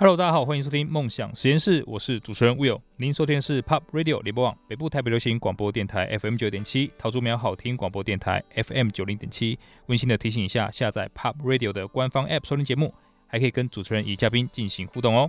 [0.00, 2.80] Hello，大家好，欢迎收听梦想实验室，我是主持人 Will。
[2.98, 9.58] 您收听的是 Pop Radio 联播网北部台北流行广播电台 FM 九点七，桃竹苗好听广播电台 FM 九零点七。
[9.86, 12.94] 温馨的提醒一下，下载 Pop Radio 的官方 App 收听节目，
[13.26, 15.28] 还可以跟主持人与嘉宾进行互动哦。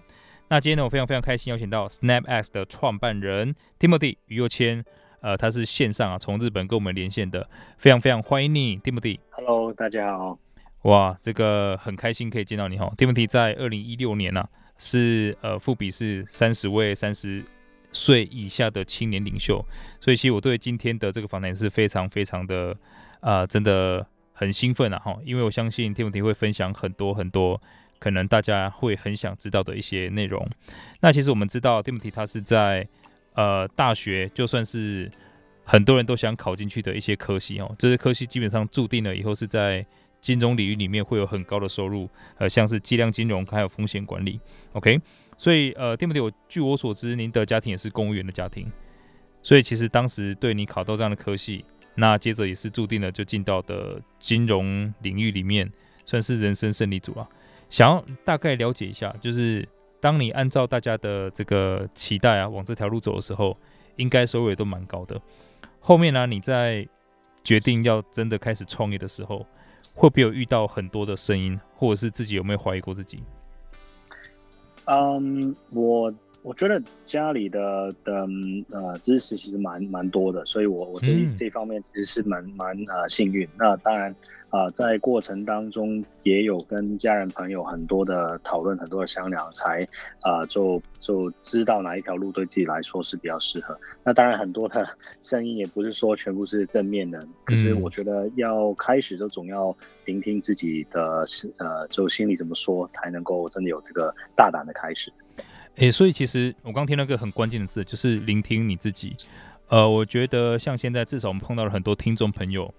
[0.50, 4.86] 那今天呢，我非常非常开心邀请到 SnapX 的创办人 Timothy 余佑谦，
[5.22, 7.50] 呃，他是线上啊从日本跟我们连线的，
[7.80, 9.18] 非常非常欢迎你，Timothy。
[9.32, 10.38] Hello，大家好。
[10.84, 14.50] 哇，这个很开心可以见到你哈，Timothy 在二零一六年呢、啊。
[14.79, 17.43] 是呃，富比是三十位三十
[17.92, 19.64] 岁以下的青年领袖，
[20.00, 22.71] 所以其实我对今天的这个访谈是非常非常的
[23.20, 27.61] 啊、呃，真的很兴奋啊哈，因为我相信 Tim 会分享很多很多
[28.00, 30.47] 可能大家会很想知道的一些内容。
[31.01, 32.88] 那其实我们知道 Timothy 他是在
[33.34, 35.11] 呃大学，就算是
[35.66, 39.86] 很多人都想考进去的一些科系哦，这些科系基本上注定了以后是在。
[40.22, 44.39] 金融领域里面会有很高的收入，呃，像是计量金融还有风险管理
[44.73, 45.00] ，OK，
[45.38, 48.72] 所以呃丁布丁我据我所知，您的家庭也是公务员的家庭，
[49.42, 51.64] 所以其实当时对你考到这样的科系，
[51.95, 55.72] 那接着也是注定了就进到的金融领域里面，
[56.06, 57.28] 算是人生胜利组啊。
[57.70, 59.67] 想要大概了解一下，就是
[60.02, 63.56] 当你按照大家的这个期待啊往这条路走的时候，
[63.95, 65.22] 应该收入也都蛮高的。
[65.80, 66.88] 后面呢，你在
[67.44, 69.45] 决定要真的开始创业的时候，
[70.00, 73.22] 会不会有遇到很多的声音，或者是自己有没有怀疑过自己？
[74.86, 78.25] 嗯、um，我我觉得家里的的
[78.72, 83.45] 呃支持其实蛮蛮多的，所以我我这、嗯、这一方面其实是蛮蛮呃幸运。
[83.58, 84.16] 那当然。
[84.50, 89.83] 啊、呃，在过程当中也有跟家人朋友很多的讨论，很多的商量，才
[90.22, 93.80] 啊、呃、就就知道哪一条路对自己来说是比较适合。
[94.03, 94.83] 那当然很多的
[95.22, 101.25] 声音也不是说全部是正面的，可是我觉得要开始就总要聆听自己的
[101.58, 105.11] 呃就心里怎么说，才能够真的有这个大胆的开始。
[105.75, 109.16] 诶、欸，所以其实我刚听到一个很关键的字，就是聆听你自己。
[109.67, 112.73] 呃，我觉得像现在至少我们碰到了很多听众朋友。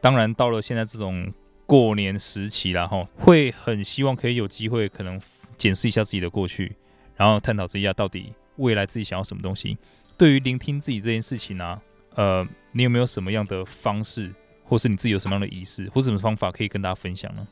[0.00, 1.32] 当然，到了现在这种
[1.66, 5.20] 过年时期啦，哈，会很希望可以有机会，可能
[5.56, 6.74] 检视一下自己的过去，
[7.16, 9.76] 然后探讨一下到底未来自己想要什么东西。
[10.16, 11.82] 对于聆听自己这件事情呢、啊，
[12.14, 14.32] 呃，你有没有什么样的方式，
[14.64, 17.46] 或是你自己有什么样的仪式，或什么方法可以跟大家分享呢？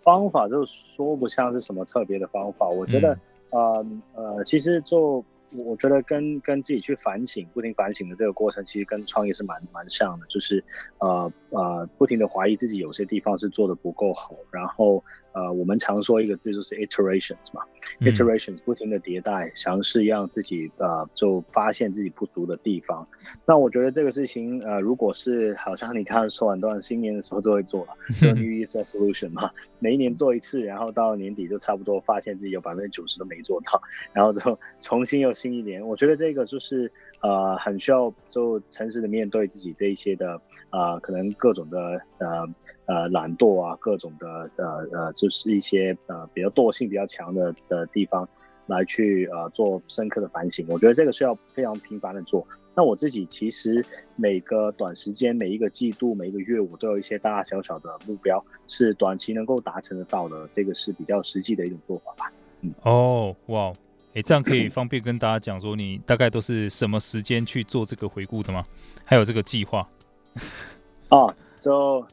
[0.00, 3.18] 方法就说不像是什么特别的方法，我觉得，
[3.50, 5.24] 嗯、呃呃，其实就。
[5.56, 10.62] 我觉得跟跟自己去反省，不停反省的这个过程，其实跟创业是蛮蛮像的，就是
[10.98, 15.02] 呃呃不停的怀疑自己有些地方是做的不够好，然后
[15.34, 17.60] 呃我们常说一个字就是 iterations 嘛、
[18.00, 23.06] 嗯、iterations 不停的迭代，尝试让自己呃就发现自己不足的地方。
[23.46, 33.80] 那我觉得这个事情呃如果是好像你刚刚说完，都新年的时候就会做了，就 New Year's Resolution 嘛，每一年做一次，然后到年底就差不多发现自己有百分之九十都没做到，
[34.14, 35.34] 然后就重新又。
[35.34, 36.90] 新一年，我觉得这个就是
[37.20, 42.46] 呃，很需要就诚实的面对自己这一些的、呃，可能各种的呃
[42.86, 48.28] 呃懒惰啊，各种的呃呃，就是一些呃比较惰性比较强的的地方，
[48.66, 50.66] 来去呃做深刻的反省。
[50.68, 52.46] 我觉得这个需要非常频繁的做。
[52.76, 53.84] 那我自己其实
[54.16, 60.48] 每个短时间、每一个季度、每一个月，我都有一些大大小小的目标，是短期能够达成得到的。
[60.50, 62.32] 这个是比较实际的一种做法吧。
[62.62, 63.72] 嗯，哦，哇。
[64.14, 68.64] 诶，这样可以方便跟大家讲说，你大概都是什么时间去做这个回顾的吗？
[69.04, 69.88] 还有这个计划？
[71.10, 72.06] 哦，就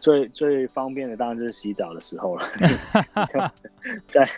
[0.00, 2.46] 最最方便的当然就是洗澡的时候了。
[4.06, 4.28] 在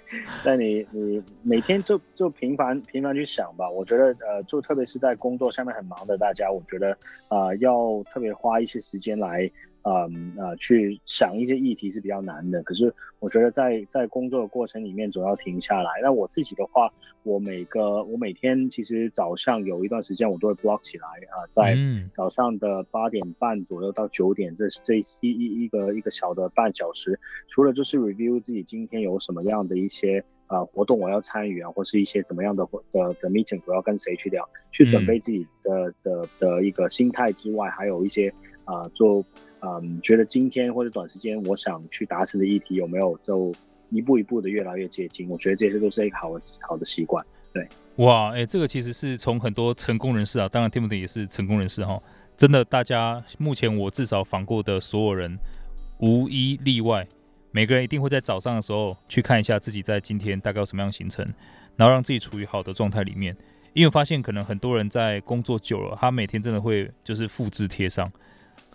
[0.44, 3.68] 在你你每天就就频繁频繁去想吧。
[3.70, 6.90] 我觉得呃，就特别是在工作上面很忙的大家，我觉得
[7.28, 9.48] 啊、呃，要特别花一些时间来。
[9.88, 12.60] 嗯呃，去想一些议题是比较难的。
[12.64, 15.92] 可是我觉得在在工作的过程里面，总要停下来。
[16.02, 16.92] 那我自己的话，
[17.22, 21.76] 我每个我每天其实早上有一段时间，我都会 block 起来啊，在
[22.12, 38.34] 早上的八点半左右到九点，这这一一一一个一个小的半小时，除了就是 review 自己今天有什么样的一些啊活动我要参与啊，或是一些怎么样的的的 meeting 我要跟谁去聊，去准备自己的的的一个心态之外，还有一些
[38.66, 39.24] 啊做。
[39.60, 43.52] 嗯，觉得今天或者短时间我想去达成的议题有没有就
[43.90, 45.28] 一步一步的越来越接近？
[45.28, 47.24] 我觉得这些都是一个好的好的习惯。
[47.52, 47.66] 对，
[47.96, 52.00] 哇，哎、这个其实是从很多成功人士啊，当然 Timothy 也是成功人士哈。
[52.36, 55.36] 真的，大家目前我至少访过的所有人，
[55.98, 57.08] 无一例外，
[57.50, 61.26] 每个人一定会在早上的时候去看一下自己在今天大概有什么样的行程，
[61.74, 63.34] 然后让自己处于好的状态里面。
[63.72, 68.12] 因为我发现可能很多人在工作久了，他每天真的会就是复制贴上。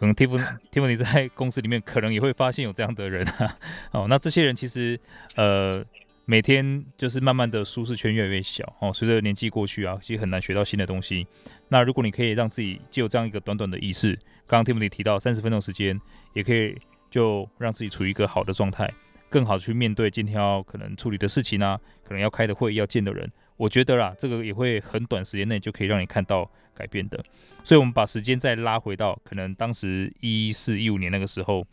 [0.02, 3.56] 可能 Timothy Timothy 在公司里面可能也会发现有这样的人啊，
[3.94, 5.00] 哦，那这些人其实
[5.38, 5.86] 呃
[6.26, 8.92] 每天就是慢慢的舒适圈越来越小哦。
[8.92, 11.28] 随着年纪过去啊，其实很难学到新的东西。
[11.68, 14.18] 那如果你可以让自己就有这样一个短短的仪式，
[14.48, 16.02] 刚刚 Timothy 提到三十分钟时间，
[16.34, 16.76] 也可以
[17.12, 18.92] 就让自己处于一个好的状态，
[19.30, 23.32] 更好的去面对今天要可能处理的事情啊，可能要开的会议要见的人。
[23.56, 27.24] 我觉得啦，这个也会很短时间内就可以让你看到改变的。
[27.64, 31.66] 所以，我们把时间再拉回到可能当时一四一五年那个时候，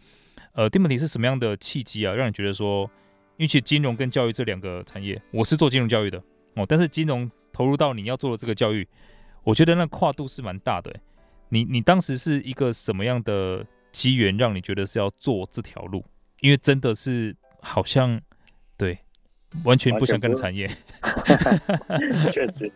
[0.53, 2.91] 呃，Timothy 是什么样的契机啊，让你觉得说？
[3.37, 6.21] 因为其实金融跟教育这两个产业，我是做金融教育的
[6.55, 8.85] 哦，但是金融投入到你要做的这个教育，
[9.45, 10.93] 我觉得那跨度是蛮大的。
[11.51, 16.05] 你你当时是一个什么样的机缘，让你觉得是要做这条路？
[16.41, 18.21] 因为真的是好像
[18.77, 18.99] 对，
[19.65, 20.69] 完全不想跟的产业。
[22.31, 22.71] 确实，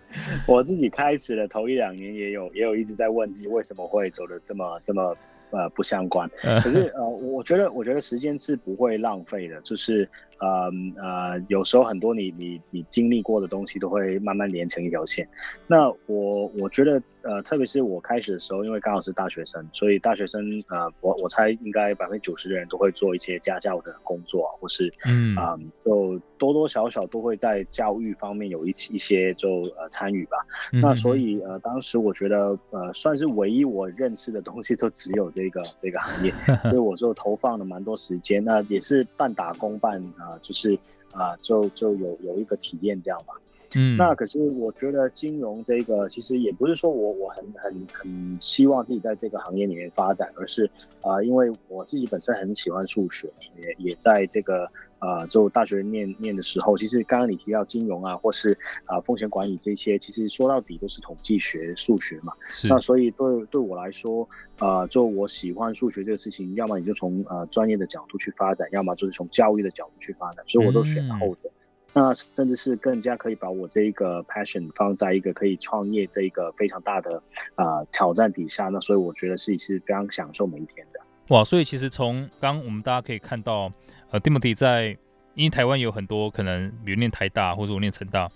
[0.47, 5.17] 我自己开始的头一两年也有也有一直在问自己，为什么会走的这么这么。
[5.55, 6.27] 呃，不相关。
[6.65, 9.61] 可是呃，我觉得，我觉得时间是不会浪费的。
[9.61, 10.09] 就是
[10.47, 15.29] 呃呃，有时候很多你你你经历过的东西都会慢慢连成一条线。
[15.69, 30.39] 那我我觉得呃，特别是我开始的时候，因为刚好是大学生，所以大学生呃，我我猜应该百分之九十的人都会做一些家教的工作，或是嗯、呃，就多多少少都会在教育方面有一一些就呃参与吧。
[30.73, 35.43] 嗯、那所以呃，当时我觉得呃，算是唯一我认识的东西，就只有这。
[35.43, 36.33] 这个这个行业，
[36.71, 40.75] 所以我就投放了蛮多时间，那也是半打工半啊、呃，就是
[41.13, 43.35] 啊、呃，就就有有一个体验这样吧。
[43.75, 50.67] 嗯，那可是我觉得金融这个其实也不是说我我很很很希望自己在这个行业里面发展，而是
[51.01, 54.71] 啊、呃，因为我自己本身很喜欢数学，也也在这个。
[55.03, 62.33] 啊，就大学念念的时候，其实刚刚你提到金融啊，或是啊风险管理这些，其实说到底都是统计学、数学嘛。
[62.49, 62.69] 是。
[62.69, 64.29] 那所以对对我来说，
[64.61, 71.49] 啊，就我喜欢数学这个事情，要么你就从呃专业的角度去发展，要么就是从教育的角度去发展，所以我都选了后者。
[71.95, 77.21] 嗯、那甚至是更加可以把我这一个 passion 放在一个可以创业这一个非常大的
[77.57, 81.01] 啊、呃、挑战底下，那所以我觉得自己是非常享受每一天的。
[81.35, 83.73] 哇，所以其实从刚我们大家可以看到。
[84.13, 84.97] 呃，Timothy 在，
[85.35, 88.29] 因为台湾有很多可能，比如念台大或者我念成大，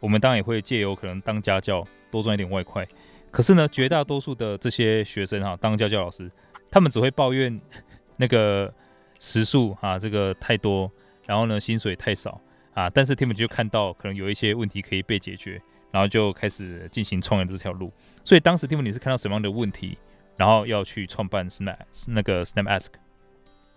[0.00, 2.84] 我们当然也会借由可能当家教多赚一点外快。
[3.30, 6.28] 可是呢，绝大多数的这些学生哈，当家教老师，
[6.68, 7.60] 他们只会抱怨
[8.16, 8.74] 那个
[9.20, 10.90] 时数啊，这个太多，
[11.28, 12.40] 然后呢，薪水太少
[12.74, 12.90] 啊。
[12.90, 15.62] 但是 Timo 就看到可能有一些问题可以被解决，
[15.92, 17.92] 然后就开始进行创业的这条路。
[18.24, 19.96] 所以当时 Timo 你是看到什么样的问题，
[20.36, 21.76] 然后要去创办 Snap
[22.08, 22.88] 那个 SnapAsk。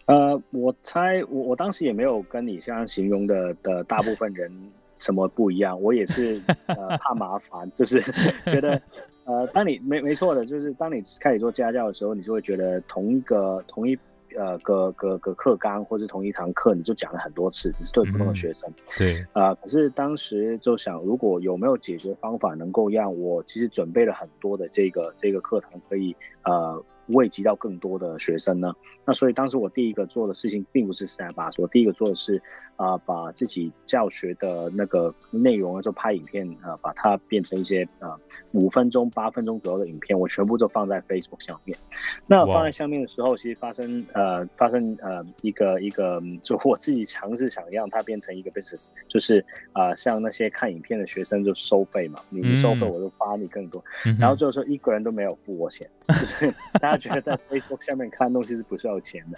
[0.06, 4.52] 呃，我猜我我当时也没有跟你这样形容的的大部分人
[5.00, 8.02] 什么不一样，我也是呃怕麻烦，就是
[8.52, 8.82] 觉得
[9.26, 13.98] 呃，当你没没错的，就是当你开始做家教的时候，你就会觉得同一个同一
[14.38, 18.70] 呃个个个课纲或是同一堂课，你就讲了很多次，只是对普通的学生。
[18.70, 26.14] 嗯、对啊、呃，可是当时就想，如果有没有解决方法能够让我其实准备了很多的这个这个课堂可以
[26.44, 26.84] 呃。
[27.12, 28.74] 惠及到更多的学生呢？
[29.06, 32.42] 那所以当时我第一个做的事情并不是 SnapAsk，我第一个做的是
[32.78, 38.18] 啊、呃，把自己教学的那个内容啊，就拍影片啊、呃，把它变成一些啊
[38.54, 41.78] 五分钟、八分钟左右的影片，我全部都放在 Facebook 上面。
[42.26, 49.44] 那放在上面的时候，其实发生呃发生呃一个一个，就我自己尝试想让它变成一个 business，就是
[49.74, 56.93] 啊、呃、像那些看影片的学生就收费嘛，你收费我就发你更多，嗯、然后就是说一个人都没有付我钱，就是大家。
[56.98, 59.38] 觉得在 Facebook 下面看东西是不需要钱的，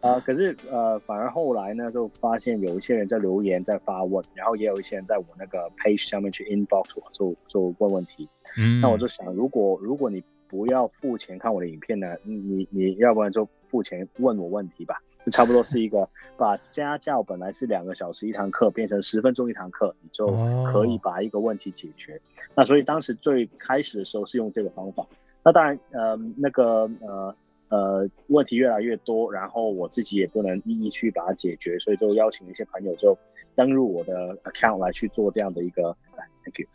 [0.00, 8.28] 啊、呃，可是呃，反而后来呢，就发现有一些人在留言，在发问，然后也有一些人在我那个 page 上面去 inbox 我，就就问问题。
[8.56, 20.26] 嗯，那我就想，如果如果你不要付钱看我的影片呢，你你要不然就付钱问我问题吧，就差不多是一个把家教本来是两个小时一堂课变成十分钟一堂课，你就
[20.72, 22.14] 可以把一个问题解决。
[22.14, 22.20] 哦、
[22.56, 25.06] 那所以当时最开始的时候是用这个方法。
[25.42, 27.34] 那当然，呃，那个，呃，
[27.68, 33.16] 呃，问题越来越多，然后我自己也不能一一去把它解决，所以就邀请一些朋友就
[33.54, 35.96] 登入我的 account 来去做这样的一个
[36.44, 36.66] ，thank you，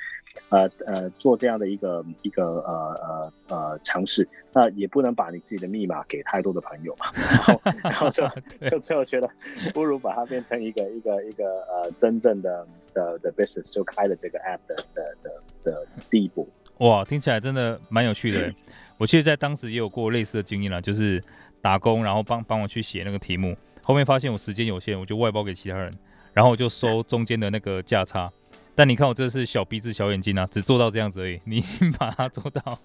[0.50, 4.28] 呃呃，做这样的一个一个呃呃呃尝试。
[4.52, 8.24] 那也不能把你自己的密码给太多的朋友嘛，然后 然后就
[8.70, 9.30] 就最后觉得
[9.74, 16.48] 不如把它变成一个一个一个呃真正的的的 business，就开了这个 app 的的的的第一步。
[16.80, 18.54] 哇，听起来真的蛮有趣的。
[18.98, 21.24] 我其实，在当时也有过类似的经验啦，就是
[21.62, 23.56] 打工，然后帮帮我去写那个题目。
[23.84, 25.94] 后面发现我时间有限，我就外包给其他人，
[26.34, 28.30] 然后我就收中间的那个价差。
[28.74, 31.40] 但你看，我这是小鼻子小眼睛啊，只做到这样子而已。
[31.46, 32.80] 你已经把它做到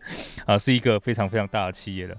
[0.47, 2.17] 啊，是一个非常非常大的企业了。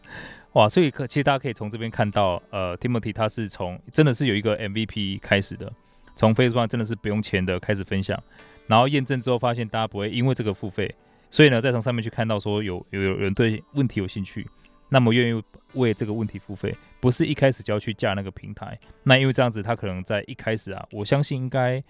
[0.54, 5.72] 哇，所以可其实大家可以从这边看到，呃，Timothy 他是从真的是有一个 MVP 开始的。
[6.16, 8.22] 从 Facebook 真的是不用钱的开始分享，
[8.68, 10.94] 然后验证之后发现大家不会因为这个付费，
[11.32, 14.46] 所以呢，再从上面去看到说有有有人对问题有兴趣，
[14.90, 21.82] 那么愿意为这个问题付费，不是一开始就要去架那个平台，那因为这样子他可能在一开始啊，我相信应该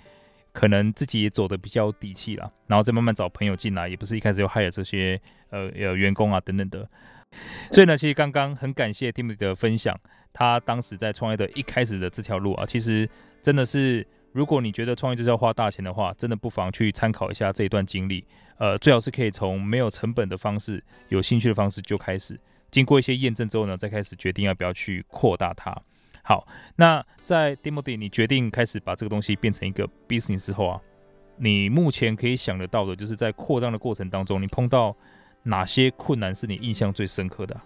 [0.54, 5.20] 可能自己也走的比较底气啦，然后再慢慢找朋友进来，也不是一开始就 hire 这些
[5.50, 6.88] 呃呃员工啊等等的。
[7.72, 9.98] 所以呢，其实刚刚很感谢 Timothy 的分享，
[10.34, 13.10] 他当时在创业的一开始的这条路啊，其实
[13.42, 18.26] 真的是，如果你觉得创业就是要花大钱的话，真的不妨去参考一下这一段经历。
[18.58, 25.76] 呃，最好是可以从没有成本的方式、有兴趣的方式就开始，经过一些验证之后呢，再开始决定要不要去扩大它。
[26.24, 30.82] 好，那在 Timothy 你决定开始把这个东西变成一个 business 之后啊，
[31.38, 34.96] 你目前可以想得到的，就是在扩张的过程当中，你碰到。
[35.44, 37.60] 哪些困难是你印象最深刻的？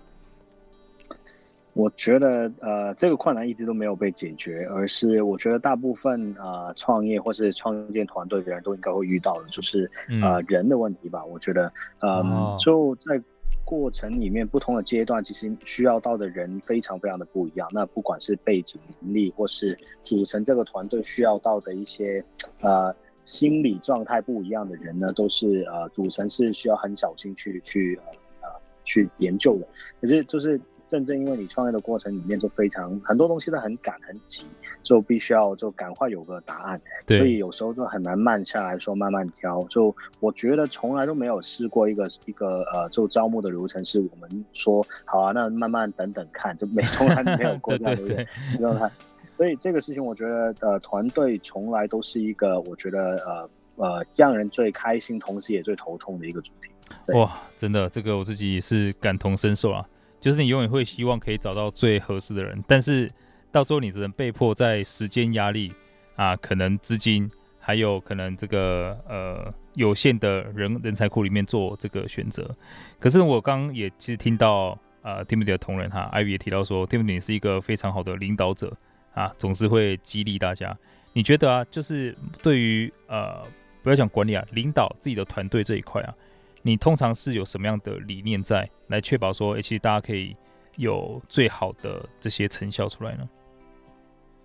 [1.75, 9.91] 我觉得，呃，这个困难一直都没有被解决，而是我觉得大部分啊，呃，创业或是创建团队的人都应该会遇到的，就是
[10.24, 11.24] 呃人的问题吧。
[11.25, 13.22] 我觉得，呃，哦，就在
[13.65, 17.67] 过程里面不同的阶段，其实需要到的人非常非常的不一样。
[17.74, 22.24] 那不管是背景能力，或是组成这个团队需要到的一些，
[22.62, 22.96] 呃。
[23.25, 28.12] 心理状态不一样的人呢，都是呃组成是需要很小心去去呃
[28.44, 29.67] 呃去研究的。
[30.00, 34.46] 可是就是正正因为你创业的过程里面就非常很多东西都很赶很急，
[34.84, 39.63] 就必须要就赶快有个答案，所以有时候就很难慢下来说慢慢挑。
[39.63, 48.92] 就我觉得从来都没有试过一个一个呃就招募的流程是我们说好啊，那慢慢等等看，就没从来没有过这样的， 你知道吗？
[49.34, 56.72] 所以这个事情，我觉得呃，团队从来都是一个我觉得呃呃让人最开心，同时也最头痛的一个主题。
[57.13, 59.86] 哇，真的，这个我自己也是感同身受啊。
[60.19, 63.12] 就是你永远会希望可以找到最合适的人，但是
[63.51, 65.72] 到时候你只能被迫在时间压力
[66.15, 67.29] 啊，可能资金，
[67.60, 72.50] 还有可能这个呃有限的人人才库里面做这个选择。
[73.00, 78.75] 可是我刚也其实听到呃 Timothy 的同仁哈，Ivy 也提到说，Timothy 是一个非常好的领导者。
[79.13, 80.77] 啊，总是会激励大家。
[81.13, 83.41] 你觉得啊，就是对于呃，
[83.81, 86.13] 不要讲管理啊，领导自己的团队这一块啊，
[86.65, 90.36] 你通常是有什么样的理念在，来确保说，欸，其实大家可以
[90.77, 93.29] 有最好的这些成效出来呢？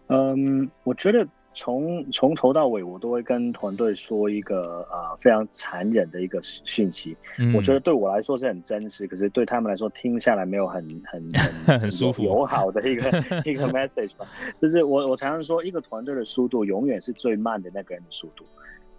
[0.09, 1.27] 嗯，我觉得。
[1.53, 7.17] 从从头到尾，我都会跟团队说一个呃非常残忍的一个讯息。
[7.41, 11.29] 嗯、我觉得对我来说是很真实，可是对他们来说听下来没有很很
[11.67, 13.03] 很 很舒服友好的一个
[13.45, 14.25] 一个 message 吧。
[14.63, 18.45] 就是我我常常说，一个团队的速度永远是最慢的那个人的速度。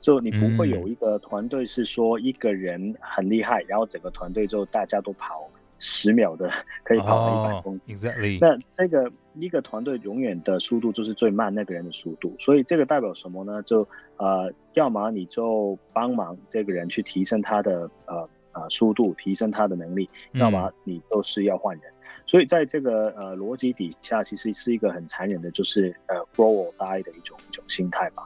[0.02, 5.50] 就你不会有一个团队是说一个人很厉害，然后整个团队就大家都跑。
[5.84, 6.48] 十秒的
[6.84, 7.80] 可以跑到一百公里。
[7.88, 8.38] Oh, exactly.
[8.40, 13.64] 那这个一个团队永远的速度就是最慢那个人的速度，所以这个代表什么呢？
[13.64, 13.80] 就
[14.18, 21.92] 呃，要么你就帮忙这个人去提升他的呃呃速度，提升他的能力；要么你就是要换人。
[21.92, 28.22] 嗯、所以在这个呃逻辑底下，其实是一个很残忍的，就是呃 grow or die 的一种一种心态吧。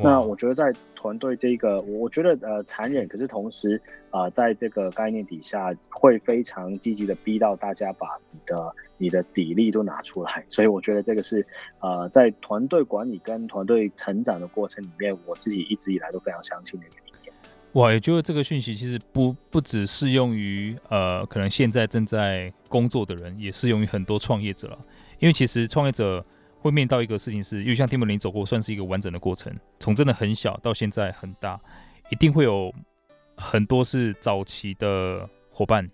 [0.00, 10.44] 那我觉得在团队这个，我觉得呃残忍，可是同时啊、呃，在这个概念底下，会非常积极的逼到大家把你的你的底力都拿出来。
[10.48, 11.44] 所以我觉得这个是
[11.80, 17.32] 呃在团队管理跟团队成长的过程里面，我自己一直以来都非常相信的一个理念。
[17.72, 24.78] 哇，也就是这个讯息其实不不只适用于呃可能现在正在工作的人，也适用于很多创业者了。
[25.18, 26.24] 因为其实创业者。
[26.60, 31.60] 会面到一个事情是，因为像 Timothy 走过，算是一个完整的过程，从真的很小到现在很大，
[32.10, 32.74] 一定会有
[33.36, 35.88] 很多是早期的伙伴，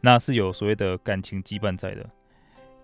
[0.00, 2.04] 那是有所谓的感情羁绊在的。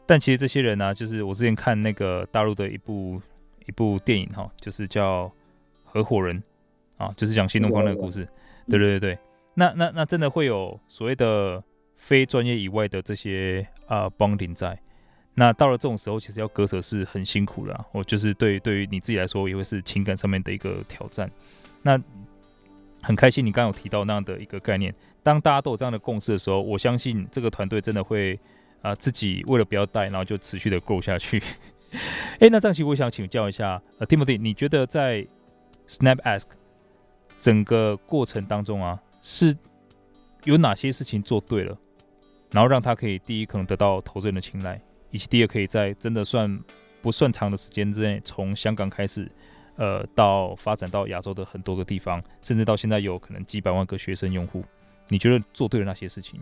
[0.07, 3.21] 但其实这些人呢、就是我之前看那个大陆的一部
[3.67, 5.26] 一部电影哈，就是叫
[5.85, 6.43] 《合伙人》
[7.05, 8.26] 啊，就是讲新东方那个故事。
[8.69, 9.19] 对对对对，
[9.55, 11.62] 那那那真的会有所谓的
[11.97, 14.79] 非专业以外的这些啊绑定在。
[15.38, 17.85] 那到了这种时候，其实要割舍是很辛苦的。
[17.93, 21.31] 我就是对对于你自己来说，也会是情感上面的一个挑战。
[21.83, 22.00] 那
[23.02, 24.93] 很开心你刚刚有提到那样的一个概念。
[25.23, 28.38] 当大家都有这样的共识的时候，我相信这个团队真的会
[28.81, 31.43] 啊、自己为了不要带，然后就持续的 grow 下去。
[32.40, 35.26] 哎，那这样其实我想请教一下，呃，Timothy，你觉得在
[35.88, 36.45] SnapAsk
[37.38, 39.57] 整个过程当中啊，是
[40.45, 41.76] 有哪些事情做对了，
[42.52, 44.81] 然后让他可以第一可能得到投资人的青睐？
[45.11, 46.59] 以及第二，可以在真的算
[47.03, 49.29] 不算长的时间之内，从香港开始，
[49.77, 54.65] 呃，到发展到亚洲的很多个地方，甚至到现在有可能几百万个学生用户。
[55.09, 56.41] 你觉得做对了哪些事情？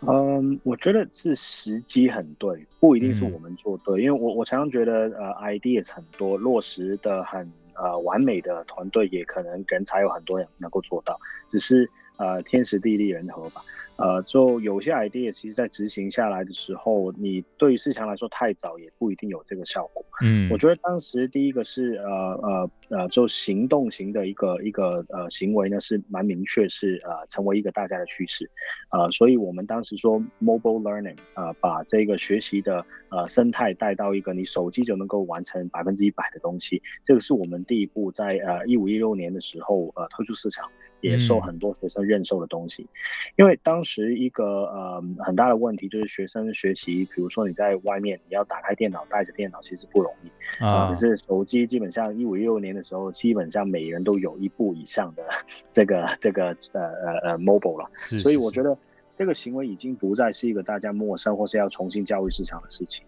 [0.00, 11.16] 嗯，我觉得是时机很对，不一定是我们做对，嗯、因为我我常常觉得呃，ideas 很多，落实的很呃完美的团队也可能人才有很多人能够做到，
[11.48, 13.62] 只是呃天时地利人和吧。
[13.96, 20.04] 呃，就有些 idea，其实在执行下来的时候，你对于市场来说太早，也不一定有这个效果。
[20.22, 22.10] 嗯，我觉得当时第一个是呃
[22.42, 28.50] 呃呃，就行动型的一个一个呃行为呢，是蛮明确，是呃成为一个大家的趋势。
[28.90, 40.68] 呃，所以我们当时说 mobile learning，呃，把这个学习的呃生态带到一个你手机就能够完成百分之一百的东西，这个是我们第一步在呃一五一六年的时候呃推出市场。
[41.02, 42.86] 也受很多学生认受的东西，
[43.34, 55.22] 因为当时一个呃很大的问题就是学生学习，比如说你在外面你要打开电脑带着电脑其实不容易啊，可是手机基本上一五一六年的时候，基本上每人都有一部以上的
[55.70, 58.76] 这个这个呃呃呃 mobile 了，是是是，所以我觉得
[59.14, 63.04] 这个行为已经不再是一个大家陌生或是要重新教育市场的事情。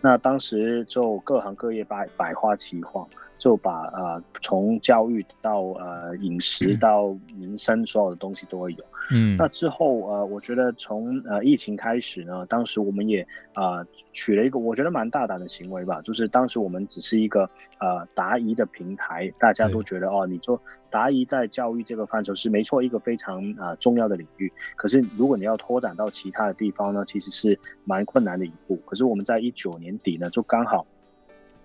[0.00, 3.08] 那当时就各行各业百百花齐放。
[3.38, 17.48] 就把呃从教育到呃饮食 到民生所有的东西都会有，嗯，那之后呃我觉得从呃疫情开始呢，当时我们也呃取了一个我觉得蛮大胆的行为吧，就是当时我们只是一个
[17.78, 20.60] 呃答疑的平台，大家都觉得哦，你做
[20.90, 28.76] 答疑在教育这个范畴是没错，一个非常呃重要的领域，可是如果你要拓展到其他的地方呢，其实是蛮困难的一步。
[28.84, 30.86] 可是我们在一九年底呢，就刚好。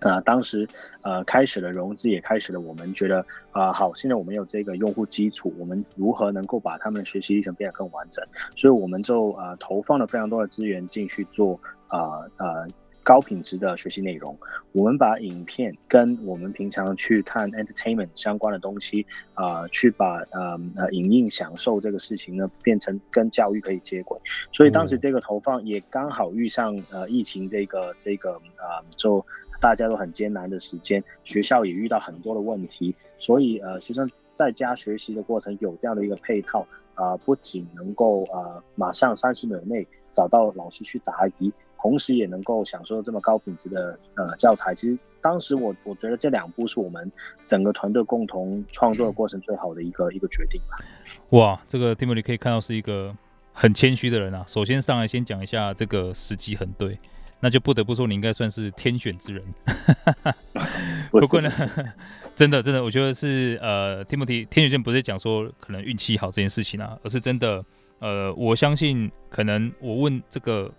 [0.04, 0.68] 啊、呃，当时
[1.00, 2.60] 呃开始了融资，也开始了。
[2.60, 3.20] 我们觉得
[3.50, 8.22] 啊、呃，好，现在我们有这个用户基础，我们如何能够把他们的学习历程变得更完整？
[8.54, 11.58] 所以我们就呃投放了非常多的资源进去做
[11.88, 12.68] 啊呃，呃
[13.02, 14.36] 高品质的学习内容。
[14.72, 24.18] 我们把影片跟我们平常去看 entertainment 相关的东西啊、呃，去把呃呃影音享受这个事情呢，变成跟教育可以接轨。
[24.52, 29.24] 所以当时这个投放也刚好遇上呃疫情这个这个呃就。
[29.64, 36.60] 大家都很艰难的时间，学校也遇到很多的问题，所以呃，学生在家学习的过程有这样的一个配套
[36.94, 44.74] 啊、呃，不仅能够呃马上三十秒内找到老师去答疑，同时也能够享受这么高品质的呃教材。
[44.74, 47.10] 其实当时我我觉得这两步是我们
[47.46, 50.76] 整个团队共同创作的过程最好的一个、嗯、一个决定吧。
[51.30, 53.16] 哇，这个 Timothy 可以看到是一个
[53.54, 54.44] 很谦虚的人啊。
[54.46, 56.98] 首先上来先讲一下这个时机很对。
[57.44, 59.44] 那就不得不说，你应该算是天选之人。
[61.12, 61.50] 不过呢，
[62.34, 67.62] 真的真的，我觉得是呃，Timothy 天选之人不是讲说可能运气好这件事情啊，而是真的
[67.98, 70.72] 呃，我相信可能我问这个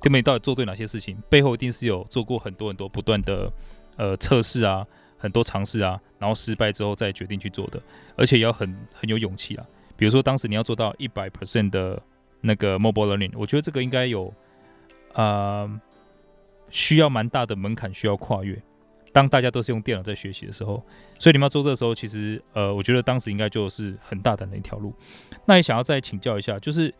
[0.00, 3.52] Timothy 到底做对哪些事情，背后一定是有做过很多很多不断的
[3.96, 4.86] 呃测试啊，
[5.18, 7.78] 很多尝试啊，然后失败之后再决定去做的，
[8.16, 9.66] 而且也要很很有勇气啊。
[9.94, 12.02] 比如说当时你要做到一百 percent 的
[12.40, 14.32] 那个 mobile learning，我觉得这个应该有
[15.12, 15.70] 呃。
[16.70, 18.60] 需要蛮大的门槛需要跨越，
[19.12, 20.82] 当大家都是用电脑在学习的时候，
[21.18, 24.92] 所以你们要做这个时候，其实呃，我觉得当时应该就是很大胆的一条路。
[25.46, 26.92] 那也想要再请教一下，就是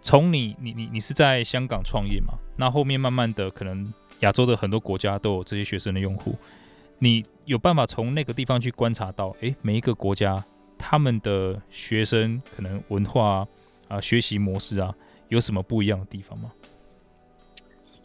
[0.00, 2.34] 从你你你你是在香港创业嘛？
[2.56, 6.34] 那后面慢慢的，可能亚洲的很多国家都有这些学生的用户，
[6.98, 10.42] 你有办法从那个地方去观察到，诶，每一个国家
[10.78, 13.48] 他们的学生可能文化啊，
[13.88, 14.94] 啊学习模式啊，
[15.28, 16.50] 有什么不一样的地方吗？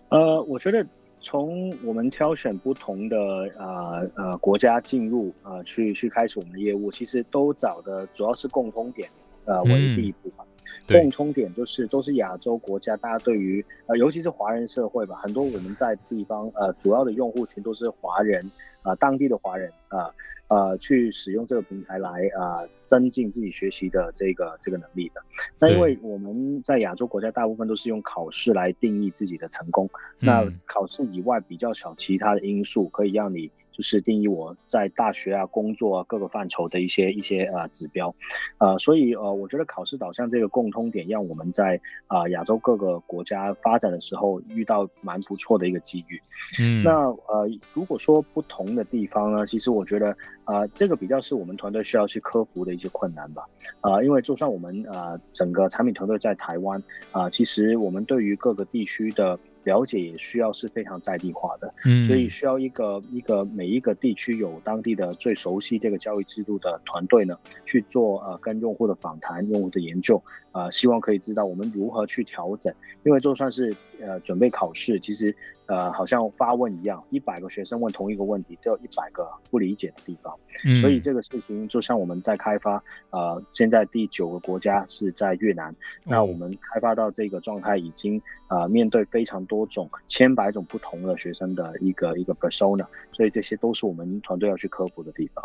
[0.10, 0.86] 呃，我觉得。
[1.26, 3.18] 从我们挑选不同的
[3.58, 9.10] 呃呃国家进入呃去去开始我们的业务，其实都找的主要是共通点。
[9.46, 10.46] 呃为第一步吧。
[10.88, 18.46] 嗯、共通点就是都是亚洲国家，大家对于呃尤其是华人社会吧，很多我们在地方呃主要的用户群都是华人
[18.84, 19.98] 啊、呃，当地的华人啊。
[19.98, 20.14] 呃
[20.48, 25.20] 呃，去使用这个平台来呃增进自己学习的这个这个能力的。
[25.58, 33.50] 那因为我们在亚洲国家大部分都是用考试来定义自己的成功，嗯、那考试以外比较少其他的因素可以让你。
[33.76, 38.16] 就是定义我在大学啊、工作啊各个范畴的一些一些呃指标，
[38.58, 46.22] 呃，所以呃，我觉得考试导向这个共通点，让我们在啊亚洲各个国家发展的时候遇到蛮不错的一个机遇。
[46.58, 50.12] 嗯，那呃，如果说不同的地方呢，其实我觉得
[50.46, 53.44] 啊、呃，这个比较是我们团队需要去克服的一些困难吧。
[53.82, 59.38] 啊、呃，因为就算我们呃整个产品团队在台湾啊、呃，其实我们对于各个地区的。
[59.66, 70.24] 了解也需要是非常在地化的，嗯，所以需要一个一个每一个地区有当地的最熟悉这个教育制度的团队呢，去做呃跟用户的访谈、用户的研究，
[70.54, 72.74] 呃，希望可以知道我们如何去调整，
[73.04, 75.36] 因为就算是呃准备考试，其实
[75.68, 80.34] 呃，好像发问一样，一百个学生问同一个问题，都有一百个不理解的地方。
[80.64, 95.44] 嗯，所以这个事情就像我们在开发，呃，现在第九个国家是在越南，嗯，那我们开发到这个状态，已经呃面对非常多种、千百种不同的学生的一个一个 persona，所以这些都是我们团队要去克服的地方。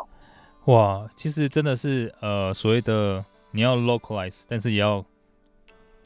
[0.67, 5.03] 哇，其实真的是呃所谓的你要 localize，但是也要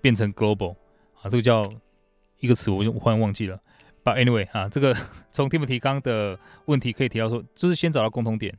[0.01, 0.77] 变成 global
[1.21, 1.69] 啊，这个叫
[2.39, 3.61] 一个词，我就忽然忘记了。
[4.05, 4.95] But anyway 啊，这个
[5.33, 8.55] 从 Timothy 刚的问题可以提到说，就是先找到共同点，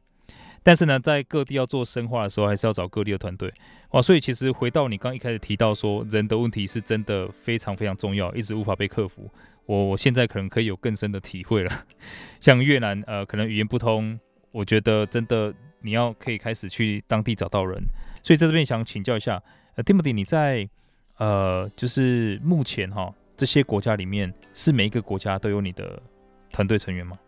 [0.63, 3.53] 但是呢，在各地要做深化的时候，还是要找各地的团队。
[3.91, 9.29] 哇，所以其实回到你刚一开始提到说，人的问题是真的非常非常重要，一直无法被克服。
[9.67, 11.71] 我我现在可能可以有更深的体会了。
[12.41, 14.19] 像越南，呃，可能语言不通，
[14.51, 17.79] 我觉得真的你要可以开始去当地找到人。
[18.23, 19.41] 所以在这边想请教一下，
[19.75, 20.67] 呃，Timothy，你在
[21.17, 23.13] 呃，就是目前哈。
[23.35, 26.01] 这些国家里面，是每一个国家都有你的
[26.51, 27.19] 团队成员吗？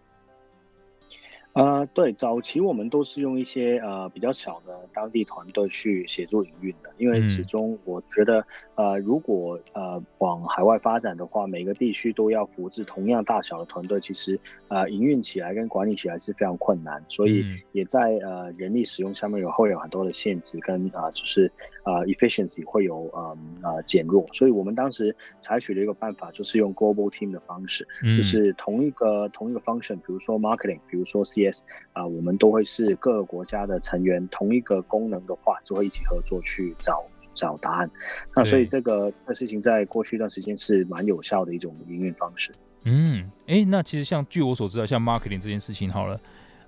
[1.54, 21.52] 呃，对，早期我们都是用一些呃比较小的当地团队去协助营运的，因为始终我觉得，呃，如果呃往海外发展的话，每个地区都要扶制同样大小的团队，其实呃营运起来跟管理起来是非常困难，所以也在呃人力使用上面有会有很多的限制跟啊、呃、就是
[21.88, 31.64] 呃 efficiency 会有呃呃减弱，所以我们当时采取了一个办法，就是用 global team 的方式，就是同一个同一个 function，比如说 marketing，比如说 CS。
[31.94, 37.90] 啊，我们都会是各个国家的成员，同一个功能的话，就会一起合作去找找答案。
[38.36, 42.52] 那所以这个这个事情在过去一段时间是蛮有效的一种营运方式。
[42.84, 46.20] 嗯，哎，那其实像据我所知道，像 marketing 这件事情好了，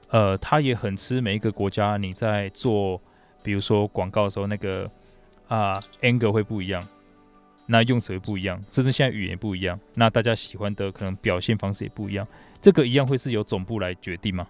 [0.09, 2.99] 呃，它也很吃每一个国家你在做，
[3.43, 4.89] 比如说广告的时候那个
[5.49, 6.81] 啊 angle 会不一样，
[7.67, 12.25] 那用词会不一样，甚至现在语言不一样，那大家喜欢的可能表现方式也不一样，
[12.61, 14.47] 这个一样会是由总部来决定吗？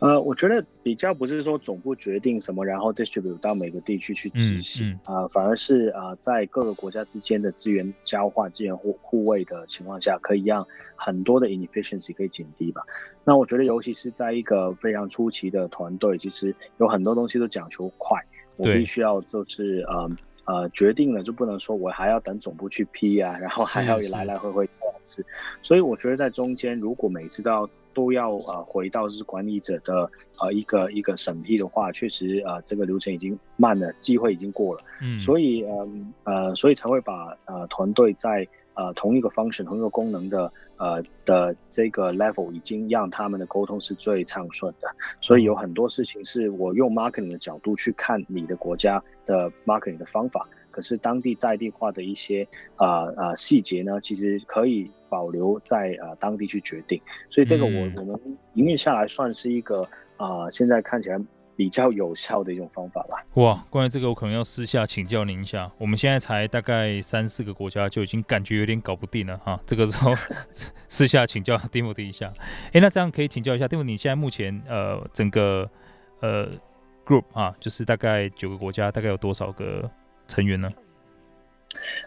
[0.00, 12.82] 呃，我觉得比较不是说总部决定什么，然后 distribute 到每个地区去执行啊、嗯嗯呃，反而是啊、呃，在各个国家之间的资源交换、资源互互惠的情况下，可以让很多的 inefficiency 可以减低吧。
[13.24, 18.20] 那我觉得，尤其是在一个非常初期的团队，其实有很多东西都讲求快，
[18.56, 20.10] 我必须要就是呃
[20.44, 25.24] 呃决定了，就不能说我还要等总部去批啊，然后还要来来回回这样子。
[25.62, 35.88] 所以我觉得在中间，如果每次都要都要呃回到就是管理者的呃一个一个审批的话，确实呃这个流程已经慢了，机会已经过了，嗯，所以呃
[36.24, 44.88] 呃所以才会把呃团队在呃同一个 function 同一个功能的呃的这个 level 已经让他们的沟通是最畅顺的，
[45.20, 50.46] 所以有很多事情是我用 marketing 的角度去看你的国家的 marketing 的方法。
[50.70, 58.20] 可是当地在地化的一些啊啊细节呢，其实可以保留在呃当地去决定，所以这个我、嗯、我们
[58.54, 59.82] 营运下来算是一个
[60.16, 61.20] 啊、呃、现在看起来
[61.56, 63.24] 比较有效的一种方法吧。
[63.34, 65.70] 哇，关于这个我可能要私下请教您一下。
[65.78, 70.12] 我们现在才大概三四个国家就已经感觉有点搞不定了哈，这个时候
[70.88, 72.32] 私下请教 Timothy 一下。
[72.72, 75.68] 哎，那这样可以请教一下 Timothy，你现在目前呃整个
[76.20, 76.48] 呃
[77.04, 79.90] group 啊，就是大概九个国家，大概有多少个？
[80.26, 80.70] 成员呢？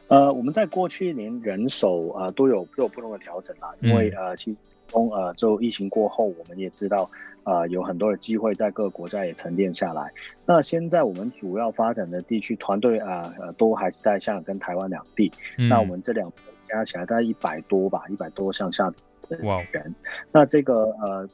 [0.08, 4.58] 呃，我们在过去一年人手呃都有都有不同的调整啦，因为呃其
[4.88, 7.08] 中呃就疫情过后，我们也知道
[7.48, 10.12] 呃有很多的机会在各个国家也沉淀下来。
[10.46, 15.70] 那现在我们主要发展的地区团队啊呃都还是在香港跟台湾两地，嗯。
[15.70, 16.32] 那我们这两
[16.68, 18.94] 加起来大概一百多吧，一百多上下
[19.28, 19.38] 的
[19.72, 19.96] 人。
[20.32, 21.28] 那这个呃。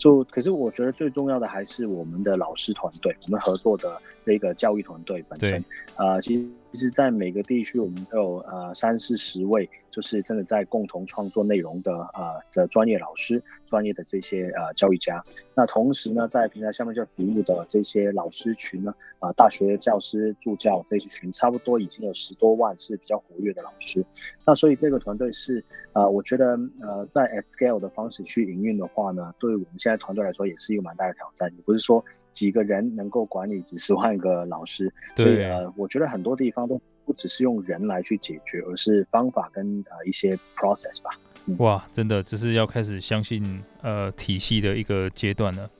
[0.00, 5.62] 就可是我觉得最重要的还是我们的老师团队，我们合作的这个教育团队本身，
[5.98, 15.22] 呃，其实其实在每个地区我们都有呃三四十位，就是真的在共同创作内容的呃的专业老师，专业的这些呃教育家。
[15.54, 24.04] 那同时呢，在平台上面就服务的这些老师群呢，啊、呃，大学教师、助教这些群，差不多已经有十多万是比较活跃的老师。
[24.46, 31.52] 那所以这个团队是呃，我觉得呃，在 at scale 的方式去营运的话呢，对我们现在团队来说也是一个蛮大的挑战。
[31.56, 34.92] 也不是说几个人能够管理几十万个老师。
[35.16, 35.44] 对。
[35.48, 41.10] 呃，我觉得很多地方都不只是用人来去解决，而是方法跟呃一些 process 吧。
[41.58, 45.70] 哇，真的，这是要开始相信呃体系的一个阶段了。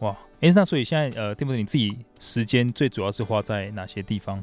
[0.00, 4.42] 哇，哎，那所以现在呃，Timothy 你自己时间最主要是花在哪些地方？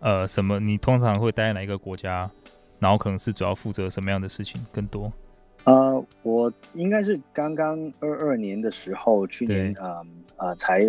[0.00, 0.60] 呃，什么？
[0.60, 2.30] 你通常会待在哪一个国家？
[2.78, 5.12] 然后可能是主要负责什么样的事情更多？
[5.64, 10.80] 呃，我应该是刚刚二二年的时候，去年呃呃才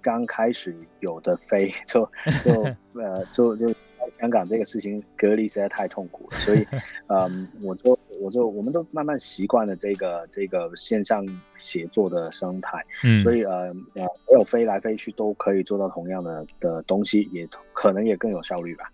[0.00, 2.08] 刚开始有的飞，就
[2.42, 2.62] 就
[2.94, 3.74] 呃就就。
[4.18, 6.66] 香港这个事情隔离实在太痛苦了，所以，
[7.08, 11.24] 嗯，我就我我就我们都慢慢习惯了这个这个线上
[11.58, 18.84] 协作的生态，嗯，所以呃呃，没有飞来飞去都可以做到同样的的东西，也可能也更有效率吧。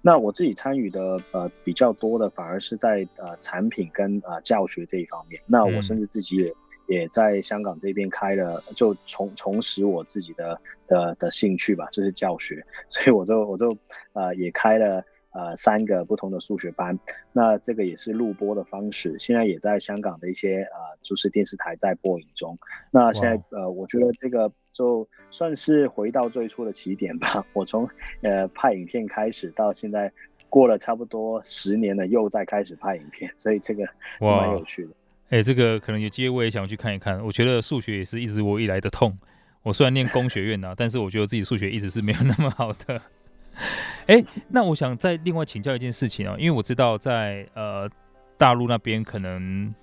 [0.00, 5.40] 那我自己参与的呃比较多的，反而是在呃产品跟呃教学这一方面。
[5.46, 6.54] 那我甚至自己也、嗯、
[6.88, 12.64] 也在香港这边开了，就重重拾我自己的的的兴趣吧，就是教学。
[12.88, 13.76] 所以我就我就
[14.14, 16.98] 呃也开了呃三个不同的数学班。
[17.32, 22.58] 那这个也是录播的方式，现在也在香港的一些呃就是电视台在播映中。
[22.90, 24.50] 那现在呃我觉得这个。
[24.72, 27.44] 就算是回到最初的起点吧。
[27.52, 27.86] 我从
[28.22, 30.10] 呃拍影片开始到现在，
[30.48, 33.84] 过了差不多十年了，又再开始拍影片，所以这个
[34.20, 34.90] 蛮有趣的。
[35.30, 37.20] 哎、欸，这个可能有机会我也想去看一看。
[37.24, 39.18] 我觉得数学也是一直我以来的痛。
[39.64, 43.02] 我虽然念工学院呐、啊，但是我觉得自己数学一直是没有那么好的。
[44.06, 47.88] 哎、那我想再另外请教一件事情啊，因为我知道在呃
[48.36, 49.74] 大陆那边可能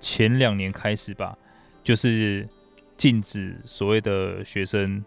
[0.00, 1.36] 前两年开始吧，
[1.82, 2.48] 就是。
[2.94, 5.04] 禁止所谓的学生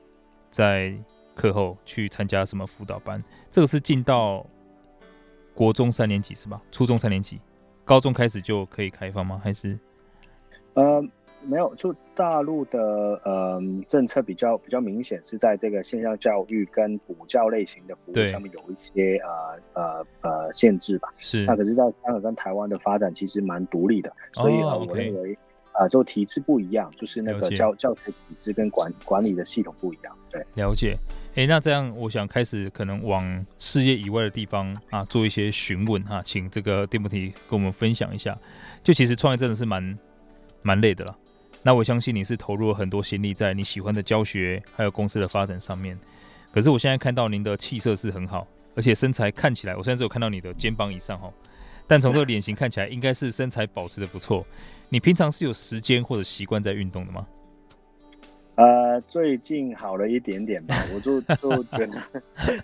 [0.52, 0.94] 在
[1.34, 4.46] 课后去参加什么辅导班，这个是进到
[5.54, 6.62] 国中三年级是吧？
[6.74, 7.40] 初中三年级，
[7.86, 9.40] 高中开始就可以开放吗？
[9.42, 9.80] 还是？
[10.74, 11.02] 呃，
[11.46, 12.80] 没有，就大陆的
[13.24, 21.10] 呃政策比较比较明显，是在这个线上教育跟补教类型的服务上面有一些呃呃呃限制吧。
[21.18, 21.46] 是。
[21.46, 25.38] 那可是，在香港跟台湾的发展其实蛮独立的，所以、哦、我认为。
[25.78, 30.18] 啊、呃，就体制不一样，就是那个教教学体制跟管管理的系统不一样。
[30.32, 30.98] 对，了解。
[31.32, 38.38] 哎、欸，那这样，我想开始可能往事业以外的地方啊做一些询问哈，请这个 Timothy 跟我们分享一下。
[38.86, 40.00] 就其实创业真的是蛮
[40.62, 41.14] 蛮累的了。
[41.66, 45.98] 那我相信你是投入了很多心力在你喜欢的教学还有公司的发展上面。
[46.54, 51.28] 可是我现在看到您的气色是很好，而且身材看起来，我现在只有看到你的肩膀以上哈，
[51.88, 54.46] 但从这个脸型看起来，应该是身材保持的不错。
[54.90, 57.26] 你平常是有时间或者习惯在运动的吗？
[58.56, 62.00] 呃，最近好了一点点吧，我就就觉得，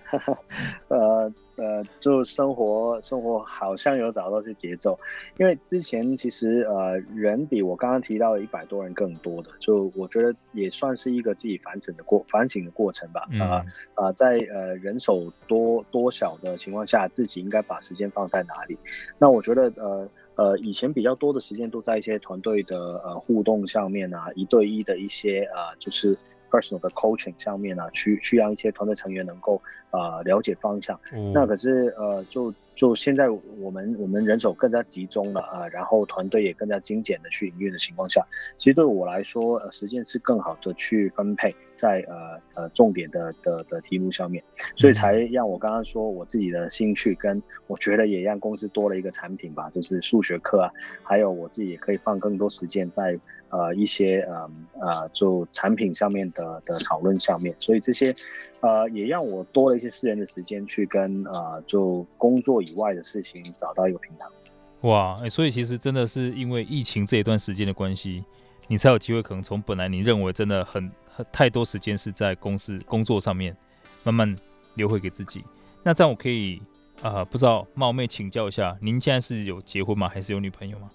[0.88, 4.98] 呃呃，就生活生活好像有找到些节奏，
[5.38, 13.28] 因为之前其实呃人比我刚刚提到的一百多人更多的，就我觉得也算是一个自己反省的过反省的过程吧。
[13.32, 18.78] 啊、呃、啊、嗯呃，在呃人手多多少的情况下，自己应该把时间放在哪里？
[19.18, 20.08] 那我觉得呃。
[20.36, 26.18] 呃，以前比较多的时间都在一些团队的呃互动上面啊，一对一的一些呃，就是
[26.52, 29.60] personal 的 coaching 上面啊，去去让一些团队成员能够
[29.92, 31.00] 呃了解方向。
[31.14, 38.26] 嗯、那可是呃，就就现在我们我们人手更加集中了啊、呃，然后团队也更加精简的去营运的情况下，
[38.58, 41.56] 其实对我来说，呃，时间是更好的去分配。
[41.74, 44.44] 在呃呃重点的的的题目上面，
[44.76, 50.70] 所以才让我刚刚说我自己的兴趣跟我觉得也让公司多了一个产品吧，就是数学课啊，
[51.02, 53.20] 还有我自己也可以放更多时间在
[53.52, 58.16] 呃一些呃呃就产品上面的的讨论上面，所以这些
[58.62, 64.90] 呃也让我多了一些私人的时间去跟呃就工作以外的事情找到一个平衡。
[64.90, 68.26] 哇，欸，所以其实真的是因为疫情这一段时间的关系，
[68.68, 71.26] 你才有机会可能从本来你认为真的很很。
[71.32, 73.56] 太多时间是在公司工作上面，
[74.02, 74.36] 慢慢
[74.74, 75.44] 留回给自己。
[75.84, 76.60] 那这样我可以
[77.04, 80.10] 啊、呃，不知道冒昧请教一下，您现在是有结婚吗？
[80.10, 80.90] 还是有女朋友吗？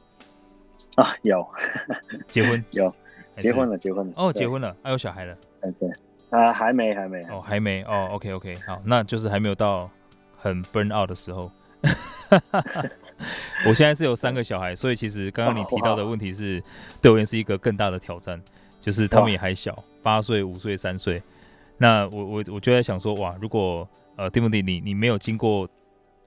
[0.97, 1.47] 啊，有。
[2.27, 2.63] 结婚？
[2.73, 2.93] 有。
[3.37, 4.13] 结婚了，结婚了。
[4.17, 5.37] 哦，结婚了，还、啊、有小孩了？
[5.63, 5.91] 对对。
[6.31, 7.23] 啊，还没还没。
[7.25, 7.83] 哦，还没。
[7.85, 9.89] 哦，OK OK，好，那就是还没有到
[10.37, 11.51] 很 burn out 的时候。
[13.67, 16.63] 我现在是有三个小孩，所以其实刚刚你提到的问题是，
[17.01, 18.41] 对我也是一个更大的挑战。
[18.81, 21.21] 就是他们也还小，八岁、五岁、三岁。
[21.77, 25.69] 那我我我就在想说，哇，如果呃，Timothy，你你没有经过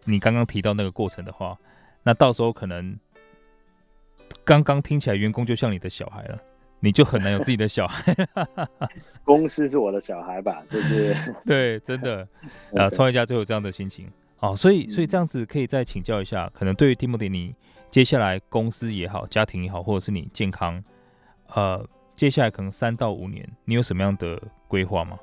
[0.03, 1.57] 你刚刚提到那个过程的话，
[2.03, 2.95] 那到时候可能
[4.49, 6.35] 刚刚听起来员工就像你的小孩了，
[6.79, 8.15] 你就很难有自己的小孩。
[9.23, 10.63] 公司是我的小孩吧？
[10.67, 12.27] 就是 对，真的
[12.75, 14.09] 啊，创业家就有这样的心情
[14.39, 14.55] 哦。
[14.55, 17.53] 所以所以这样子可以再请教一下，可能对于 Timothy，你
[17.91, 20.83] 接下来公司也好，家庭也好，或者是你健康，
[21.53, 21.87] 呃。
[22.15, 25.17] 接下来可能三到五年，你有什么样的规划吗？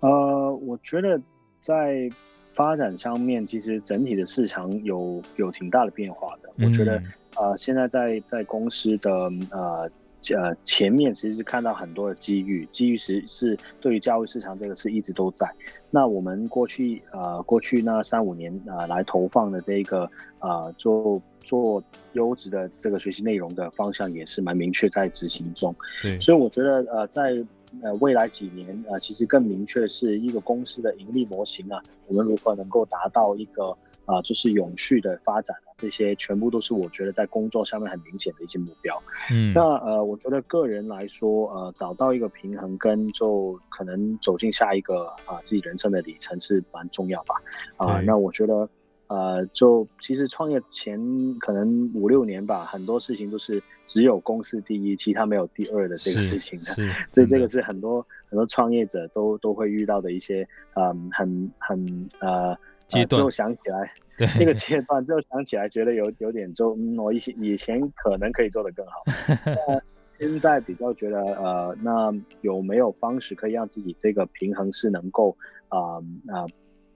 [0.00, 1.16] 呃，我觉得
[1.60, 2.10] 在
[2.52, 6.52] 发展上面，其实整体的市场有有挺大的变化的。
[6.56, 7.00] 嗯、我觉得，
[7.38, 9.10] 呃，现在在在公司的
[9.50, 9.90] 呃
[10.34, 15.48] 呃前面，其实是看到很多的机遇，机遇是是对于教育市场这个是一直都在。
[15.90, 21.20] 那我们过去呃过去那三五年呃来投放的这一个呃做。
[21.46, 21.80] 做
[22.14, 25.72] 优质的这个学习内容的方向也是蛮明确在执行中，
[26.02, 27.34] 对，所以我觉得呃在
[27.82, 33.72] 呃未来几年呃其实更明确是一个公司的盈利模型啊，我们如何能够达到一个
[34.06, 39.00] 啊、呃，就是永续的发展，这些全部都是我觉得在工作上面很明显的一些目标。
[39.30, 47.34] 嗯，那呃，我觉得个人来说，呃，找到一个平衡，跟就可能走进下一个啊、呃、自己人生的里程是蛮重要吧。
[47.76, 48.68] 啊、呃，那我觉得。
[49.08, 50.98] 呃，就其实创业前
[51.38, 56.60] 可能五六年吧，很多事情都是只有公司第一，其他没有第二的这个事情
[57.14, 62.58] 所以这个是很多很多创业者都都会遇到的一些，嗯，很很呃
[62.88, 63.18] 阶段。
[63.18, 69.02] 之后想起来，对那个阶段之后想起来，觉得有有点就，嗯，我以前以前可能可以做得更好。
[69.44, 75.36] 那现在比较觉得，呃，那有没有方式可以让自己这个平衡是能够，
[75.68, 76.42] 啊、呃、啊。
[76.42, 76.46] 呃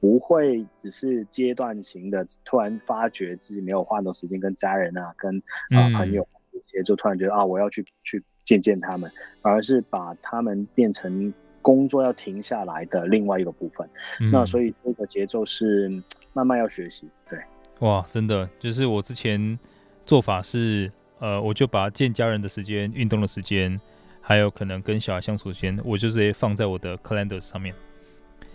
[0.02, 5.36] 不会只是阶段型的，突然发觉自己没有花很多时间跟家人啊，跟
[5.76, 9.10] 啊、呃、朋友这些，就突然觉得啊，我要去去见见他们，
[9.42, 13.88] 而是把他们变成工作要停下来的另外一个部分。
[14.20, 15.90] 嗯、那所以这个节奏是
[16.32, 17.08] 慢慢要学习。
[17.28, 17.38] 对，
[17.80, 19.58] 哇，真的就是我之前
[20.04, 23.78] 做法是，呃，我就把见家人的时间、运动的时间，
[24.20, 27.74] 还有可能跟小孩相处时间，我就直接放在我的 calendar 上面。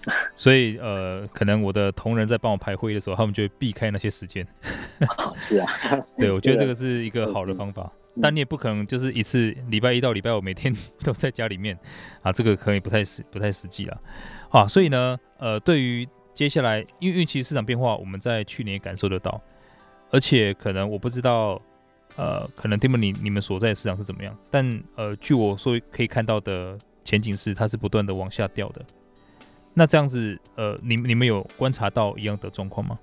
[0.36, 4.46] 所以呃，可能我的同仁在帮我排会议的时候，他们就会避开那些时间。
[5.36, 5.68] 是啊，
[6.16, 7.92] 对，我觉得这个是一个好的方法。
[8.22, 11.78] 但你也不可能就是一次礼拜一到礼拜五每天都在家里面
[12.24, 14.02] 啊，这个可能也不太实不太实际了
[14.50, 14.68] 啊。
[14.68, 19.40] 所以呢，呃，对于接下来，因为因为其实市场变化，我们在去年也感受得到，
[20.12, 21.62] 而且可能我不知道，
[22.16, 28.82] 呃，可能 t i m o 你你们所在的市场是怎么样，但呃，据我说可以看到的前景是，它是不断的往下掉的。
[29.74, 32.98] 那这样子，呃，你你们有观察到一样的状况吗？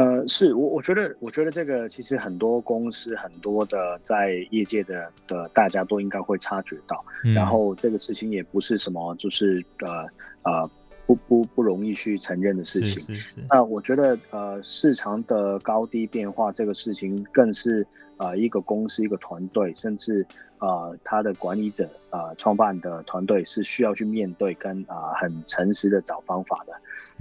[0.00, 10.06] 呃，是我我觉得，我觉得这个其实很多公司，很多的在业界的的大家都应该会察觉到，嗯、然后这个事情也不是什么，就是呃
[10.50, 10.70] 呃。
[11.06, 13.02] 不不不容易去承认的事情。
[13.02, 13.40] 是是是。
[13.48, 17.84] 那我觉得呃市场的高低变化这个事情，更是
[18.18, 20.24] 呃一个公司一个团队，甚至
[20.60, 26.72] 呃他的管理者呃创办的团队是需要去面对跟啊、呃、很诚实的找方法的。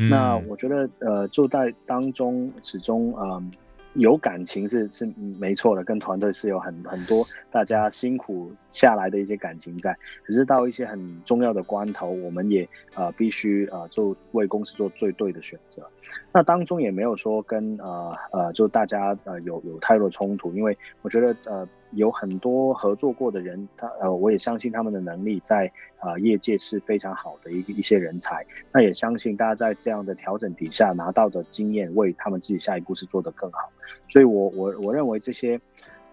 [0.07, 3.51] 那我觉得呃就在当中始终嗯。
[3.95, 5.03] 有感情是是
[5.39, 9.97] 没错的，跟团队是有很很多大家辛苦下来的一些感情在。
[10.23, 15.81] 可是到一些很重要的关头，我们也呃必须呃做为公司做最对的选择。
[16.31, 28.45] 那当中也没有说跟呃呃就大家呃有有太多的冲突，因为我觉得呃有很多合作过的人，他呃我也相信他们的能力在呃业界是非常好的一一些人才。
[28.71, 33.69] 那也相信大家在这样的调整底下拿到的经验，为他们自己下一步是做得更好。
[34.07, 35.59] 所以我我我认为这些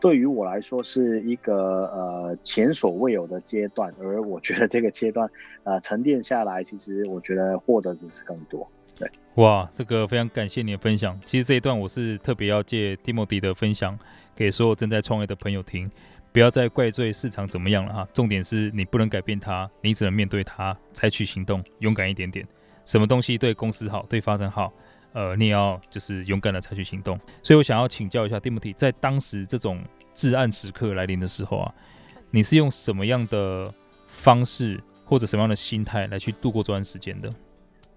[0.00, 5.31] 对于我来说是一个呃前所未有的阶段，而我觉得这个阶段
[5.64, 8.66] 呃沉淀下来，其实我觉得获得只是更多。
[8.98, 11.18] 对，哇，这个非常感谢你的分享。
[11.26, 13.98] 其实这一段我是特别要借 Timothy 的分享
[14.35, 15.90] 给所有正在创业的朋友听，
[16.32, 18.09] 不要再怪罪市场怎么样了哈。
[18.14, 22.46] 重点是你不能改变它，你只能面对它，采取行动，勇敢一点点。
[22.85, 24.72] 什么东西对公司好，对发展好？
[25.12, 29.82] 呃，你也要就是勇敢的采取行动，所以我想要请教一下 Timothy，在当时这种
[30.12, 31.74] 至暗时刻来临的时候啊，
[32.30, 33.72] 你是用什么样的
[34.09, 37.32] 方式或者什么样的心态来去度过这段时间的？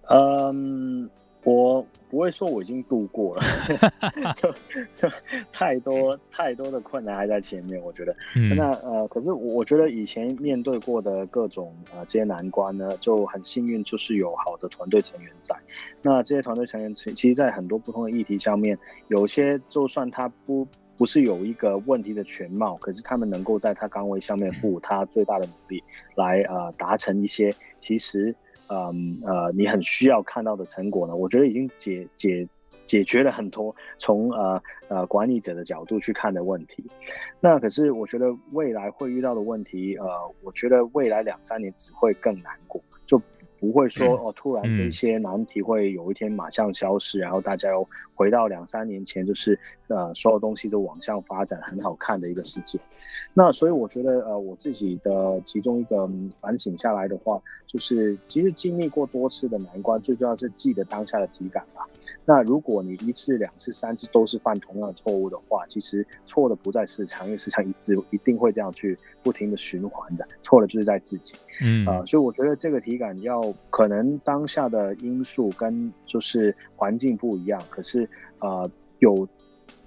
[0.09, 1.09] 嗯。
[1.45, 3.41] 我不会说我已经度过了，
[4.35, 4.51] 就
[4.93, 5.09] 就
[5.53, 7.81] 太多太多的困难还在前面。
[7.81, 15.55] 我觉得，嗯、那呃，可是我觉得以前面对过的各种呃这些难关呢，就很幸运，就是有好的团队成员在。
[16.01, 20.67] 那这些团队成员其实，在很多不同的议题上面，有些就算他不
[20.97, 25.81] 不是有一个问题的全貌，可是他们能够在他岗位上面付他最大的努力，
[26.15, 28.35] 来呃达成一些其实。
[28.69, 31.15] 嗯呃，你很需要看到的成果呢？
[31.15, 32.47] 我觉得已经解解
[32.87, 36.85] 解决了很多从呃呃管理者的角度去看的问题。
[37.39, 40.05] 那可是我觉得未来会遇到的问题，呃，
[40.41, 42.81] 我觉得未来两三年只会更难过。
[43.05, 43.19] 就
[43.59, 47.87] 不会说哦，突然这些难题会有一天马上消失，嗯、然后大家又
[48.19, 52.77] 回到两三年前，就是呃所有东西都往上发展，很好看的一个世界。
[53.33, 56.05] 那所以我觉得呃我自己的其中一个
[56.41, 61.87] 反省下来的话，就是其实经历过多次的难关，最重要是记得当下的体感吧。
[62.25, 71.35] 那如果你一次、两次、三次都是犯同样的错误的话，其实错的不在市场，因为市场一直一定会这样去不停的循环的，错的就是在自己。
[71.61, 78.08] 嗯啊、呃，所以我觉得这个体感要可能当下的因素跟就是环境不一样，可是
[78.39, 79.27] 呃有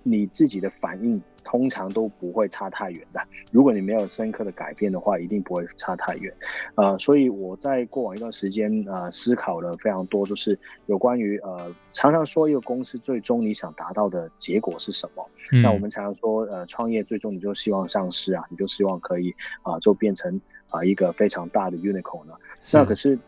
[0.03, 3.21] 你自己的反应通常都不会差太远的。
[3.51, 6.33] 如果你没有深刻的改变的话，一定不会差太远。
[6.77, 15.25] 呃，所以我在过往一段时间呃思考了非常多，就是有关于呃常常说一个公司最终你想达到的结果是什么？
[15.53, 19.31] 嗯、那我们常常说呃创业最终你就希望上市啊，你就希望可以
[19.63, 20.35] 啊、呃、就变成
[20.69, 22.35] 啊、呃、一个非常大的 unicorn 呢？
[22.73, 23.19] 那可是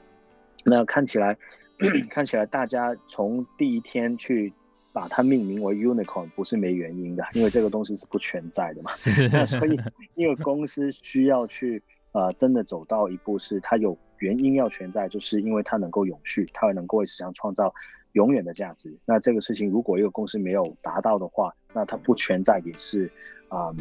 [0.65, 1.37] 那看起来。
[2.09, 4.53] 看起来大家从第一天去
[4.95, 8.93] 把它命名为 unicorn 不是没原因的，因为这个东西是不存在的嘛。
[9.33, 9.77] 那所以，
[10.15, 11.83] 因为公司需要去
[12.13, 17.75] 呃真的走到一步，是它有原因要存在，就是因为它能够永续，它能够为市场创造
[18.13, 18.97] 永远的价值。
[19.05, 23.11] 那这个事情如果一个公司没有达到的话，那它不存在也是
[23.49, 23.77] 啊、呃、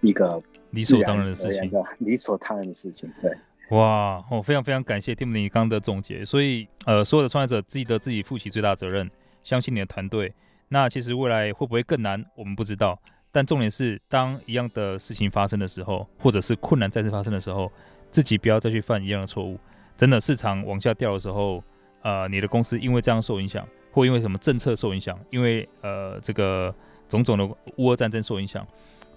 [0.00, 3.30] 一个理所当然的事情，理所当然的事情，对。
[3.70, 6.24] 哇，我、哦、非常非常感谢 Timothy 刚刚的总结。
[6.24, 9.08] 所以，呃，所有的创业者记得自己负起最大责任，
[9.44, 10.34] 相信你的团队。
[10.68, 12.98] 那其实未来会不会更难，我们不知道。
[13.30, 17.70] 但重点是，当一样的事情发生的时候，或者是困难再次发生的时候，
[18.10, 19.58] 自己不要再去犯一样的错误。
[19.96, 21.62] 真的，市场往下掉的时候，
[22.02, 26.74] 呃，你的公司因为这样受影响，或因为什么政策受影响，因为呃这个
[27.08, 27.46] 种种的
[27.76, 28.66] 乌俄战争受影响，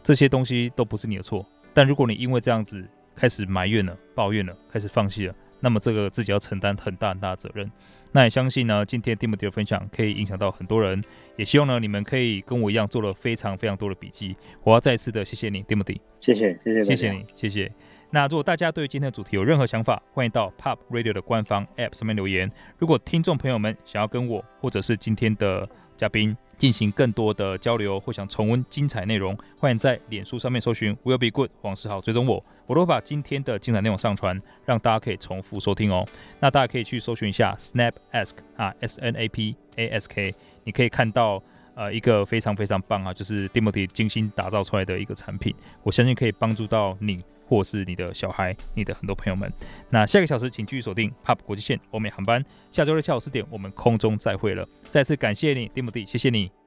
[0.03, 1.45] 这些东西都不是你的错。
[1.73, 2.85] 但如果你因为这样子，
[3.15, 7.71] 开始埋怨了，抱怨了，开始放弃了，那么这个自己要承担很大很大的责任。
[8.11, 11.01] 那也相信呢，今天 Timothy 的分享可以影响到很多人，
[11.35, 14.35] 也希望呢你们可以跟我一样做了非常非常多的笔记。
[14.63, 17.71] 我要再次的谢谢你，Timothy，谢谢谢谢谢谢你，谢谢。
[18.11, 22.51] 那如果大家对于今天的主题有任何想法，欢迎到 POP Radio 的官方 App 上面留言。
[22.79, 32.43] 如果听众朋友们想要跟我或者是今天的嘉宾进行更多的交流，或想重温精彩内容，欢迎在脸书上面搜寻 Will Be Good 黄世豪追踪我。
[32.69, 36.07] 我都会把今天的精彩内容上传，让大家可以重复收听哦。
[36.39, 41.41] 那大家可以去搜寻一下 Snap Ask 啊，S N A P A S K，你可以看到
[41.73, 45.55] 呃一个非常非常棒啊，就是 Timothy 精心打造出来的一个产品。
[45.81, 49.51] 我相信可以帮助到你，或是你的小孩，你的很多朋友们。
[49.89, 54.63] 那下个小时请继续锁定 POP 国际线欧美航班，下周六下午四点我们空中再会了。
[54.83, 56.58] 再次感谢你，Timothy，谢谢你。